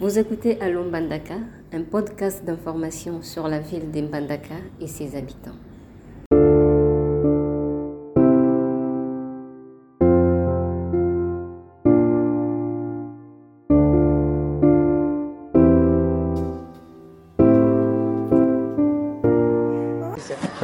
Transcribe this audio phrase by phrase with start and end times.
[0.00, 1.34] Vous écoutez Allo Mbandaka,
[1.72, 5.56] un podcast d'information sur la ville de Mbandaka et ses habitants.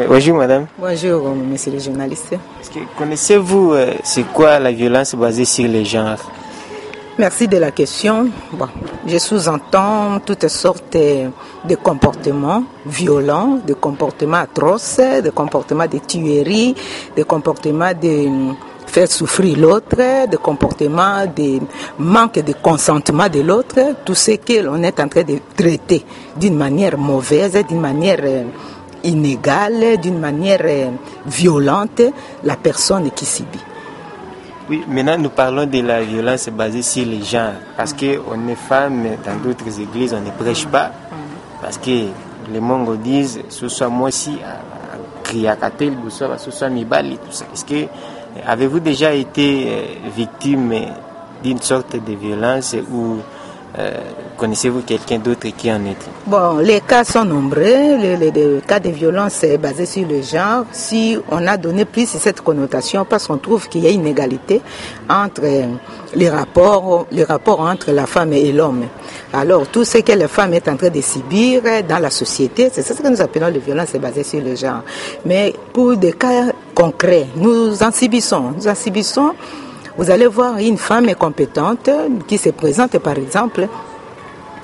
[0.08, 0.66] Bonjour madame.
[0.78, 2.32] Bonjour monsieur le journaliste.
[2.60, 6.18] Est-ce que Connaissez-vous euh, c'est quoi la violence basée sur les genres?
[7.16, 8.28] Merci de la question.
[9.06, 16.74] Je sous-entends toutes sortes de comportements violents, de comportements atroces, de comportements de tuerie,
[17.16, 18.54] de comportements de
[18.88, 21.60] faire souffrir l'autre, de comportements de
[22.00, 26.04] manque de consentement de l'autre, tout ce que l'on est en train de traiter
[26.36, 28.42] d'une manière mauvaise, d'une manière euh,
[29.04, 30.90] inégale, d'une manière euh,
[31.26, 32.02] violente,
[32.42, 33.73] la personne qui subit.
[34.68, 37.52] Oui, maintenant nous parlons de la violence basée sur les genres.
[37.76, 40.90] Parce qu'on est femme, dans d'autres églises, on ne prêche pas.
[41.60, 42.08] Parce que
[42.50, 44.38] les Mongos disent, ce soit moi aussi,
[45.22, 47.44] Kriakatel, ce soit Mibali, tout ça.
[47.52, 47.88] Est-ce que
[48.46, 50.74] avez-vous déjà été euh, victime
[51.42, 53.18] d'une sorte de violence ou
[53.76, 53.90] euh,
[54.36, 55.96] connaissez-vous quelqu'un d'autre qui en est?
[56.26, 57.96] Bon, les cas sont nombreux.
[57.96, 60.64] Les, cas de violence basés sur le genre.
[60.70, 64.62] Si on a donné plus cette connotation, parce qu'on trouve qu'il y a une égalité
[65.10, 65.66] entre euh,
[66.14, 68.84] les rapports, les rapports entre la femme et l'homme.
[69.32, 72.82] Alors, tout ce que la femme est en train de subir dans la société, c'est
[72.82, 74.82] ça que nous appelons les violences basées sur le genre.
[75.26, 78.52] Mais pour des cas concrets, nous en subissons.
[78.56, 79.32] Nous en subissons
[79.96, 81.88] vous allez voir une femme compétente
[82.26, 83.68] qui se présente, par exemple,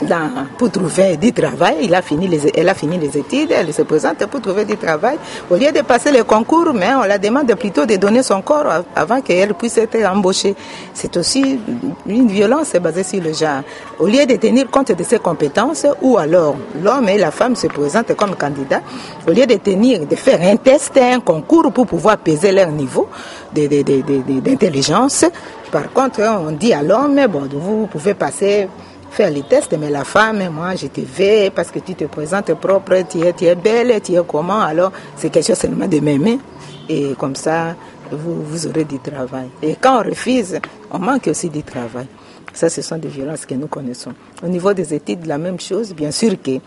[0.02, 1.76] dans- pour trouver du travail.
[1.82, 4.76] Il a fini les, elle a fini les études, elle se présente pour trouver du
[4.76, 5.16] travail.
[5.50, 8.66] Au lieu de passer le concours, mais on la demande plutôt de donner son corps
[8.66, 10.54] av- avant qu'elle puisse être embauchée.
[10.94, 11.58] C'est aussi
[12.06, 13.62] une violence basée sur le genre.
[13.98, 17.66] Au lieu de tenir compte de ses compétences, ou alors l'homme et la femme se
[17.66, 18.82] présentent comme candidats,
[19.26, 23.08] au lieu de tenir, de faire un test, un concours pour pouvoir peser leur niveau
[23.54, 25.24] d'intelligence,
[25.70, 28.68] par contre, on dit à l'homme, bon, vous pouvez passer
[29.10, 32.54] faire les tests, mais la femme, moi, je te vais parce que tu te présentes
[32.54, 36.38] propre, tu es, belle, tu es comment, alors c'est quelque chose seulement de m'aimer.
[36.88, 37.76] Et comme ça,
[38.10, 39.48] vous, vous aurez du travail.
[39.62, 40.58] Et quand on refuse,
[40.90, 42.06] on manque aussi du travail.
[42.52, 44.12] Ça, ce sont des violences que nous connaissons.
[44.42, 46.58] Au niveau des études, la même chose, bien sûr que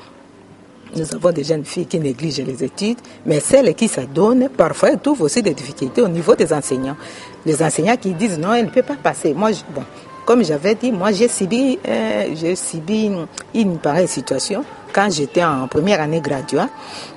[0.96, 5.00] nous avons des jeunes filles qui négligent les études, mais celles qui s'adonnent, parfois, elles
[5.00, 6.98] trouvent aussi des difficultés au niveau des enseignants.
[7.46, 9.34] Les enseignants qui disent non, elle ne peut pas passer.
[9.34, 9.84] Moi, bon,
[10.26, 14.64] comme j'avais dit, moi, j'ai subi, euh, j'ai subi une, une pareille situation
[14.94, 16.60] quand j'étais en première année graduée.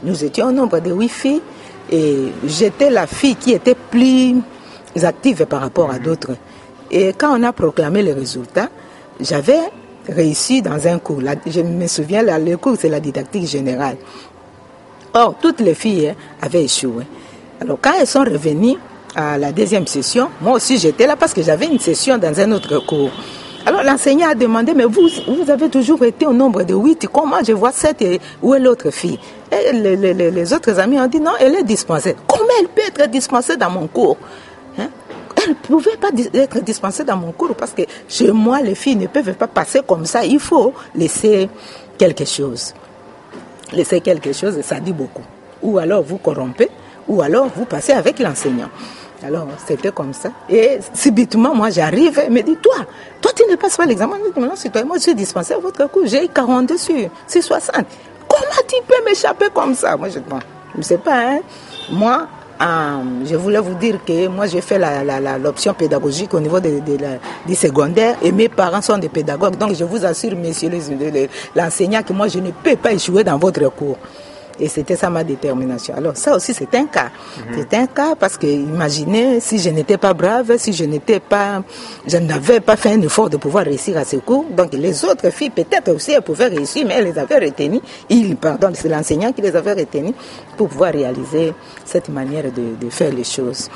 [0.03, 1.43] Nous étions au nombre de huit filles
[1.91, 4.37] et j'étais la fille qui était plus
[5.03, 6.37] active par rapport à d'autres.
[6.91, 8.69] Et quand on a proclamé les résultats,
[9.21, 9.61] j'avais
[10.09, 11.21] réussi dans un cours.
[11.47, 13.97] Je me souviens, le cours, c'est la didactique générale.
[15.15, 17.05] Or, toutes les filles hein, avaient échoué.
[17.61, 18.77] Alors, quand elles sont revenues
[19.17, 22.53] à la deuxième session, moi aussi j'étais là parce que j'avais une session dans un
[22.53, 23.11] autre cours.
[23.69, 27.43] Alors, l'enseignant a demandé, mais vous, vous avez toujours été au nombre de huit, comment
[27.45, 29.19] je vois sept et où est l'autre fille?
[29.51, 32.15] Et les, autres amis ont dit, non, elle est dispensée.
[32.29, 34.19] Comment elle peut être dispensée dans mon cours?
[34.79, 34.87] Hein?
[35.43, 38.95] Elle ne pouvait pas être dispensée dans mon cours parce que chez moi, les filles
[38.95, 40.25] ne peuvent pas passer comme ça.
[40.25, 41.49] Il faut laisser
[41.99, 42.73] quelque chose
[43.73, 45.25] laisser quelque chose, ça dit beaucoup.
[45.63, 46.69] Ou alors vous corrompez,
[47.09, 48.69] ou alors vous passez avec l'enseignant.
[49.27, 50.31] Alors, c'était comme ça.
[50.49, 52.77] Et subitement, moi, j'arrive et me dit, toi,
[53.21, 54.17] toi, tu ne passes pas l'examen.
[54.25, 54.85] Je dis, non, c'est toi.
[54.85, 56.03] Moi, je suis dispensé à votre cours.
[56.07, 56.95] J'ai eu 42 sur,
[57.27, 57.75] sur 60.
[58.29, 59.97] Comment tu peux m'échapper comme ça?
[59.97, 60.25] Moi, je dis,
[60.75, 61.39] je ne sais pas, hein.
[61.91, 62.27] Moi,
[62.61, 62.65] euh,
[63.25, 67.55] je voulais vous dire que moi, j'ai fait la- la- l'option pédagogique au niveau du
[67.55, 69.57] secondaire et mes parents sont des pédagogues.
[69.57, 70.71] Donc, je vous assure, messieurs
[71.55, 73.99] l'enseignant, que moi, je ne peux pas échouer dans votre cours.
[74.59, 75.95] Et c'était ça ma détermination.
[75.97, 77.11] Alors ça aussi c'est un cas.
[77.55, 81.63] C'est un cas parce que imaginez si je n'étais pas brave, si je n'étais pas,
[82.07, 84.47] je n'avais pas fait un effort de pouvoir réussir à ce cours.
[84.51, 87.81] Donc les autres filles peut-être aussi elles pouvaient réussir, mais elles les avaient retenues.
[88.09, 90.15] Il, pardon, c'est l'enseignant qui les avait retenues
[90.57, 91.53] pour pouvoir réaliser
[91.85, 93.69] cette manière de, de faire les choses.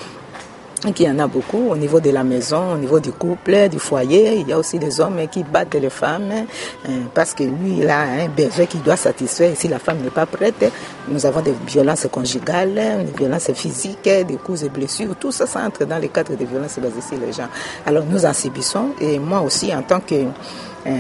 [0.82, 3.69] Donc, il y en a beaucoup au niveau de la maison, au niveau du couple,
[3.69, 4.37] du foyer.
[4.37, 7.91] Il y a aussi des hommes qui battent les femmes hein, parce que lui, il
[7.91, 9.53] a un besoin qu'il doit satisfaire.
[9.55, 10.73] Si la femme n'est pas prête,
[11.09, 15.15] nous avons des violences conjugales, des violences physiques, des coups et blessures.
[15.17, 17.49] Tout ça, ça entre dans le cadre des violences basées sur les gens.
[17.85, 20.91] Alors, nous en subissons et moi aussi, en tant que euh,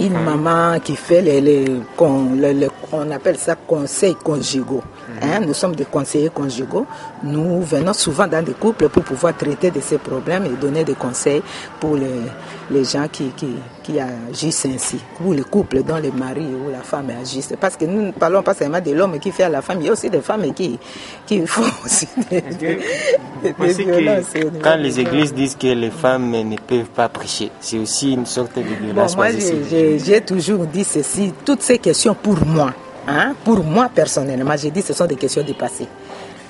[0.00, 1.66] une maman qui fait les, les,
[2.92, 4.82] on appelle ça conseils conjugaux.
[5.22, 6.86] Hein, nous sommes des conseillers conjugaux.
[7.22, 10.94] Nous venons souvent dans des couples pour pouvoir traiter de ces problèmes et donner des
[10.94, 11.42] conseils
[11.80, 12.22] pour les,
[12.70, 13.48] les gens qui, qui,
[13.82, 17.54] qui, agissent ainsi, ou les couples dont les maris ou la femme agissent.
[17.60, 19.86] Parce que nous ne parlons pas seulement de l'homme qui fait à la femme, il
[19.86, 20.78] y a aussi des femmes qui,
[21.26, 22.42] qui font aussi des,
[23.72, 24.26] violences.
[24.62, 28.56] quand les églises disent que les femmes ne peuvent pas prêcher, c'est aussi une sorte
[28.56, 29.16] de violence.
[29.16, 32.72] moi, j'ai toujours dit ceci, toutes ces questions pour moi,
[33.08, 33.34] Hein?
[33.42, 35.88] Pour moi, personnellement, j'ai dit ce sont des questions dépassées.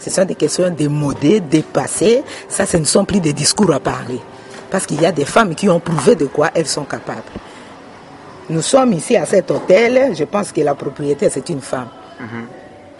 [0.01, 2.25] Ce sont des questions démodées, dépassées.
[2.49, 4.21] Ça, ce ne sont plus des discours à parler.
[4.71, 7.23] Parce qu'il y a des femmes qui ont prouvé de quoi elles sont capables.
[8.51, 10.17] Nous sommes ici à cet hôtel.
[10.17, 11.89] Je pense que la propriétaire, c'est une femme.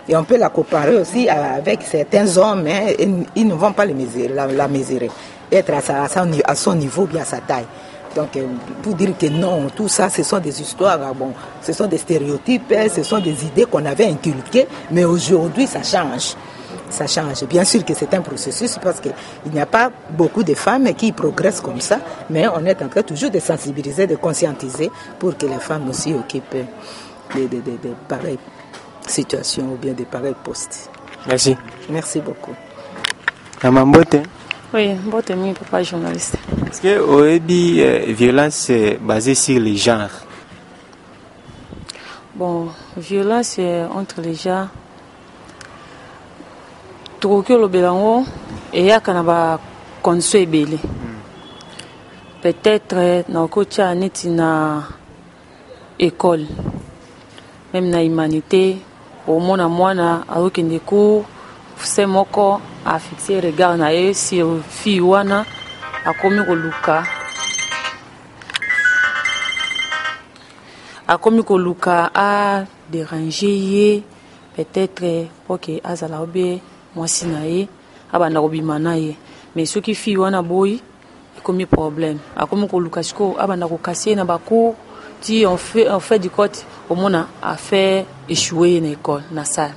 [0.09, 2.67] Et on peut la comparer aussi avec certains hommes.
[2.69, 2.93] Hein.
[3.35, 5.11] Ils ne vont pas la, mesurer.
[5.51, 6.05] Être à,
[6.47, 7.67] à son niveau, bien à sa taille.
[8.15, 8.47] Donc, euh,
[8.83, 11.33] pour dire que non, tout ça, ce sont des histoires, ah bon,
[11.63, 15.83] ce sont des stéréotypes, hein, ce sont des idées qu'on avait inculquées, mais aujourd'hui, ça
[15.83, 16.35] change.
[16.91, 17.45] Ça change.
[17.45, 19.13] Bien sûr que c'est un processus parce qu'il
[19.53, 21.99] n'y a pas beaucoup de femmes qui progressent comme ça,
[22.31, 26.15] mais on est en train toujours de sensibiliser, de conscientiser pour que les femmes aussi
[26.15, 26.57] occupent
[27.35, 28.39] de, de, de pareilles
[29.07, 30.91] situations ou bien de pareils postes.
[31.27, 31.57] Merci.
[31.91, 32.55] Merci beaucoup.
[34.75, 36.37] Oui, bote mingi papa journaliste.
[36.71, 38.71] Est-ce que oyebi euh, violence
[39.01, 40.11] basée sur les genres?
[42.35, 43.59] Bon, violence
[43.95, 44.69] entre les genres.
[47.19, 48.27] Tokoki olobela yango
[48.73, 50.79] eyaka na bacondition ebele
[52.43, 54.83] peut-être nakoki otia neti na
[55.99, 56.47] école.
[57.73, 58.79] Même na humanité.
[59.27, 61.25] Omona mwana azokende cours.
[61.83, 62.61] Se moko
[62.95, 65.45] afixe regard na ye sur fille wana
[66.05, 67.05] akomi koluka.
[71.07, 74.03] Akomi koluka aderange ye
[74.57, 76.61] peut-être mpo ke azala obe
[76.95, 77.69] mwasi na ye
[78.13, 79.17] abanda kobima na ye.
[79.55, 80.83] Mais soki fille wana boyi
[81.39, 82.19] ekomi problème.
[82.37, 84.75] Akomi koluka sikoyo abanda kokasi ye na bacour
[85.21, 89.75] ti en fait, en fait du cote omona afait échoué ye na école na sale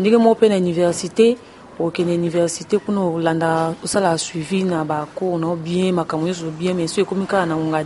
[0.00, 1.38] ndenge moko mpe na université
[1.78, 7.00] okende université kuna olanda osala suivi na bacour na bien makambo nyonso bien mais so
[7.00, 7.84] ekomi kaka na ngonga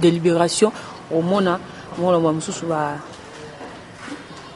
[0.00, 0.72] délibération
[1.10, 1.58] omona
[1.98, 2.66] molomba mosusu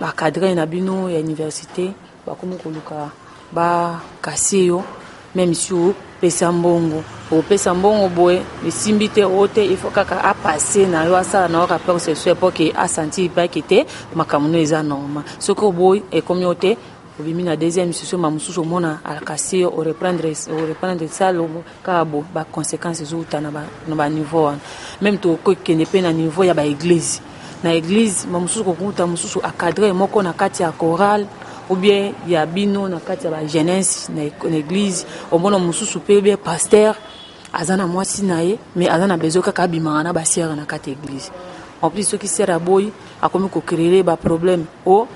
[0.00, 1.92] bacadre na bino ya université
[2.26, 3.10] bakomi koluka
[3.52, 4.82] bakasi yo
[5.34, 7.02] même si opesa mbongo.
[7.30, 11.66] Opesa mbongo boye esimbi te o te faut kaka apase na yo asala na yo
[11.66, 15.24] rapport sexuel mpo ke asentir pake te makambo no eza normal.
[15.38, 16.76] Soki oboyi ekomi yo te
[17.22, 21.38] obimi na deuxième session ma mosusu omona alakasi oreprendre oreprendre sale
[21.82, 23.50] kaka bo baconséquence ezouta na
[23.94, 24.58] baniveau wana
[25.00, 27.20] même tokokende mpe na niveau ya baeglise
[27.62, 31.26] na église ma mosusu kokuta mosusu acadre moko na kati ya chorale
[31.70, 34.22] ou bien ya bino na kati ya bajeunesse na
[34.56, 35.06] église.
[35.30, 36.94] Omona mosusu mpe bien paster
[37.52, 40.90] aza na mwasi na ye mais aza na besoin kaka abimaka na basiere na kati
[40.90, 41.30] ya église.
[41.80, 42.58] En plus soki sere
[44.04, 45.06] baproblème o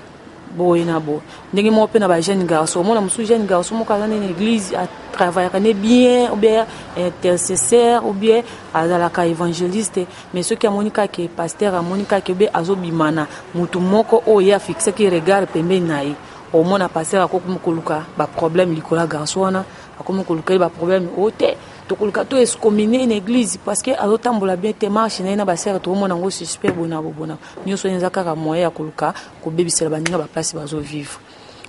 [0.54, 1.20] boye na boye.
[1.52, 4.74] Ndenge moko mpe na bajeune garçon omona mosusu jeune garçon moko aza nde na église
[4.74, 6.66] atravaillaka nde bien ou bien
[6.96, 8.42] intercesseur ou bien
[8.74, 10.06] azalaka évangéliste.
[10.34, 15.10] Mais soki amoni kaka paster amoni kaka be azobima na motu moko oyo ye afixaki
[15.10, 16.14] regard pembeni na ye
[16.52, 19.64] omona paster akokomi koluka baproblème likolo ya garçon wana
[20.00, 21.56] akomi koluka ye baproblème oyo te
[21.88, 25.78] tokoluka to escomine na église parce que azotambola bien te marche na ye na basere
[25.80, 27.38] tokomona yango suspect bona bobona.
[27.66, 31.20] Nyonso eza kaka moyen ya koluka kobebisela baninga baplace bazovivre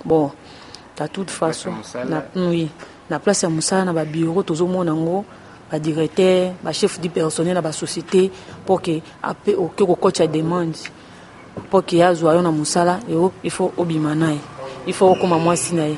[0.04, 0.30] bon
[1.00, 1.70] de toute façon
[2.08, 2.68] na, oui,
[3.08, 5.24] na place ya mosala na babiro tozomona yango
[5.70, 8.30] badirecteur bachef du personnel na basociété
[8.64, 10.78] mpo ke ape oke kokotya demande.
[11.58, 12.98] Mpo ke azwa yo na mosala
[13.44, 14.40] il faut obima na ye
[14.86, 15.96] il faut okóma mwasi na ye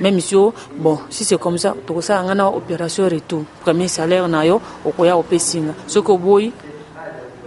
[0.00, 0.34] même si
[0.78, 5.16] bon si c'est comme ça tokosala nga na opération retour premier salaire na yo okoya
[5.16, 6.52] opesinga soki oboyi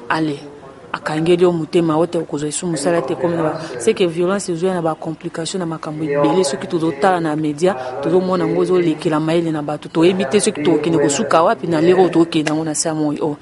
[0.09, 0.53] ale
[0.93, 4.81] akangeli yo motema o te okozwa esu mosala te komi na seke violence ezoya na
[4.81, 6.43] bacomplication na makambo ebele.
[6.43, 9.89] Soki tozotala na média tozomona yango ezolekela mayele na bato.
[9.89, 13.17] Toyebi te soki tokende kosuka wapi na lero oyo tokende yango na sa moi.
[13.21, 13.37] O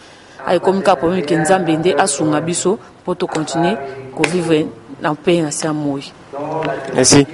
[0.48, 3.78] aekomi kaka problème ke nzambe nde asunga biso mpo tocontinue
[4.16, 4.68] kovivre
[5.02, 6.02] na mpe na sa moi.
[6.96, 7.28] Merci.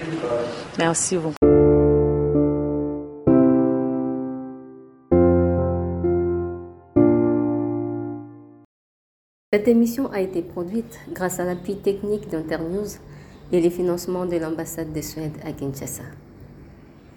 [0.79, 1.46] Merci beaucoup
[9.67, 12.87] Cette émission a été produite grâce à l'appui technique d'Internews
[13.51, 16.03] et les financements de l'ambassade de Suède à Kinshasa.